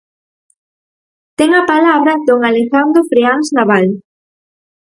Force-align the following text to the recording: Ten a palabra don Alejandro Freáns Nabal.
Ten 1.37 1.49
a 1.61 1.63
palabra 1.71 2.13
don 2.27 2.39
Alejandro 2.49 3.01
Freáns 3.09 3.47
Nabal. 3.57 3.85